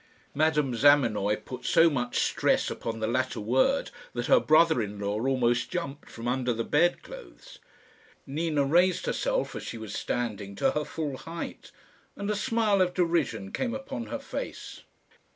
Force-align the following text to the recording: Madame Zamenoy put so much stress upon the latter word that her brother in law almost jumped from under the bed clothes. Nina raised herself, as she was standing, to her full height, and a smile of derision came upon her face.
Madame 0.33 0.73
Zamenoy 0.73 1.35
put 1.35 1.63
so 1.63 1.87
much 1.87 2.17
stress 2.17 2.71
upon 2.71 2.99
the 3.01 3.05
latter 3.07 3.39
word 3.39 3.91
that 4.13 4.25
her 4.25 4.39
brother 4.39 4.81
in 4.81 4.97
law 4.97 5.21
almost 5.23 5.69
jumped 5.69 6.09
from 6.09 6.27
under 6.27 6.51
the 6.51 6.63
bed 6.63 7.03
clothes. 7.03 7.59
Nina 8.25 8.65
raised 8.65 9.05
herself, 9.05 9.55
as 9.55 9.61
she 9.61 9.77
was 9.77 9.93
standing, 9.93 10.55
to 10.55 10.71
her 10.71 10.85
full 10.85 11.17
height, 11.17 11.71
and 12.15 12.31
a 12.31 12.35
smile 12.35 12.81
of 12.81 12.95
derision 12.95 13.51
came 13.51 13.75
upon 13.75 14.07
her 14.07 14.17
face. 14.17 14.81